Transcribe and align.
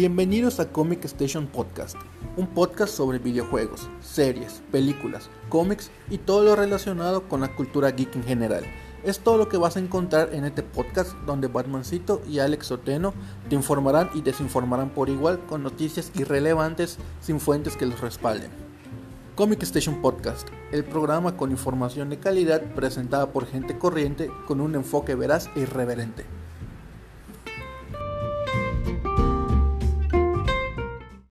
Bienvenidos 0.00 0.60
a 0.60 0.72
Comic 0.72 1.04
Station 1.04 1.46
Podcast, 1.46 1.94
un 2.38 2.46
podcast 2.46 2.94
sobre 2.94 3.18
videojuegos, 3.18 3.90
series, 4.00 4.62
películas, 4.72 5.28
cómics 5.50 5.90
y 6.08 6.16
todo 6.16 6.42
lo 6.42 6.56
relacionado 6.56 7.28
con 7.28 7.42
la 7.42 7.54
cultura 7.54 7.90
geek 7.90 8.16
en 8.16 8.24
general. 8.24 8.64
Es 9.04 9.18
todo 9.18 9.36
lo 9.36 9.50
que 9.50 9.58
vas 9.58 9.76
a 9.76 9.80
encontrar 9.80 10.30
en 10.32 10.46
este 10.46 10.62
podcast 10.62 11.12
donde 11.26 11.48
Batmancito 11.48 12.22
y 12.26 12.38
Alex 12.38 12.70
Oteno 12.70 13.12
te 13.50 13.56
informarán 13.56 14.08
y 14.14 14.22
desinformarán 14.22 14.88
por 14.88 15.10
igual 15.10 15.38
con 15.40 15.62
noticias 15.62 16.10
irrelevantes 16.14 16.96
sin 17.20 17.38
fuentes 17.38 17.76
que 17.76 17.84
los 17.84 18.00
respalden. 18.00 18.50
Comic 19.36 19.62
Station 19.64 20.00
Podcast, 20.00 20.48
el 20.72 20.82
programa 20.82 21.36
con 21.36 21.50
información 21.50 22.08
de 22.08 22.18
calidad 22.18 22.62
presentada 22.74 23.34
por 23.34 23.44
gente 23.44 23.76
corriente 23.76 24.30
con 24.46 24.62
un 24.62 24.76
enfoque 24.76 25.14
veraz 25.14 25.50
e 25.56 25.60
irreverente. 25.60 26.39